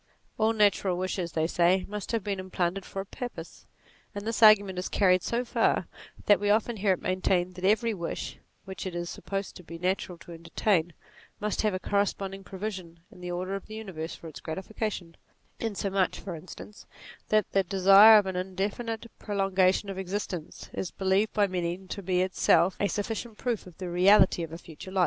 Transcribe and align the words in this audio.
All 0.39 0.51
natural 0.53 0.97
wishes, 0.97 1.33
they 1.33 1.45
say, 1.45 1.85
must 1.87 2.11
have 2.11 2.23
been 2.23 2.39
implanted 2.39 2.85
for 2.85 3.01
a 3.01 3.05
purpose: 3.05 3.67
and 4.15 4.25
this 4.25 4.41
argument 4.41 4.79
is 4.79 4.89
carried 4.89 5.21
so 5.21 5.45
far, 5.45 5.85
that 6.25 6.39
we 6.39 6.49
often 6.49 6.77
hear 6.77 6.93
it 6.93 7.01
maintained 7.03 7.53
that 7.53 7.65
every 7.65 7.93
wish, 7.93 8.39
which 8.65 8.87
it 8.87 8.95
is 8.95 9.11
supposed 9.11 9.55
to 9.57 9.63
be 9.63 9.77
natural 9.77 10.17
to 10.17 10.31
entertain, 10.31 10.93
must 11.39 11.61
have 11.61 11.75
a 11.75 11.79
corresponding 11.79 12.43
provision 12.43 13.01
in 13.11 13.21
the 13.21 13.29
order 13.29 13.53
of 13.53 13.67
the 13.67 13.75
universe 13.75 14.15
for 14.15 14.27
its 14.27 14.39
gratification: 14.39 15.17
insomuch 15.59 16.19
(for 16.19 16.33
instance) 16.33 16.87
that 17.29 17.51
the 17.51 17.61
desire 17.61 18.17
of 18.17 18.25
an 18.25 18.35
indefinite 18.35 19.05
prolongation 19.19 19.87
of 19.87 19.99
existence, 19.99 20.71
is 20.73 20.89
believed 20.89 21.31
by 21.31 21.45
many 21.45 21.77
to 21.77 22.01
be 22.01 22.21
in 22.21 22.25
itself 22.25 22.75
a 22.79 22.87
sufficient 22.87 23.37
proof 23.37 23.67
of 23.67 23.77
the 23.77 23.87
reality 23.87 24.41
of 24.41 24.51
a 24.51 24.57
future 24.57 24.89
life. 24.91 24.99